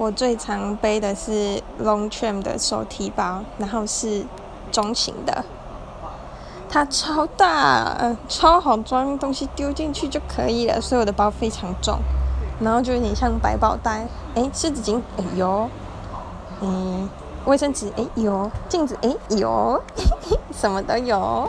[0.00, 4.24] 我最常背的是 Longchamp 的手提包，然后是
[4.72, 5.44] 中型的，
[6.70, 11.98] 它超大，嗯，超好装，东西丢进去就可以了，所以我的包非常重，
[12.60, 14.06] 然后就有点像百宝袋。
[14.34, 15.68] 哎，湿纸巾，哎有，
[16.62, 17.06] 嗯，
[17.44, 19.82] 卫生纸，哎有，镜子，哎有，
[20.50, 21.46] 什么都有。